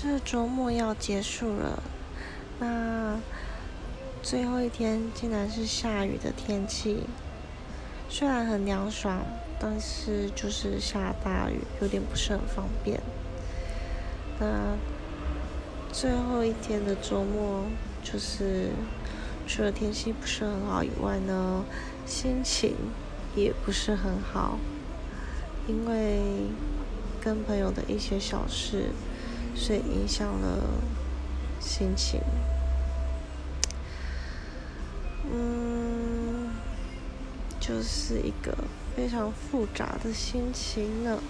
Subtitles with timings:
[0.00, 1.82] 这周末要结束了，
[2.60, 3.18] 那
[4.22, 7.00] 最后一天竟然是下雨的天气。
[8.08, 9.22] 虽然很凉爽，
[9.58, 13.00] 但是就是下大雨，有点不是很方便。
[14.38, 14.76] 那
[15.92, 17.64] 最后一天的周末，
[18.00, 18.70] 就是
[19.48, 21.64] 除了天气不是很好以外呢，
[22.06, 22.76] 心情
[23.34, 24.60] 也不是很好，
[25.66, 26.46] 因为
[27.20, 28.90] 跟朋友的一些小事，
[29.58, 30.62] 所以影响了
[31.60, 32.20] 心情。
[35.30, 36.48] 嗯，
[37.60, 38.56] 就是一个
[38.96, 41.20] 非常复杂的心情呢。